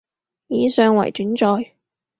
[0.47, 1.73] 以上為轉載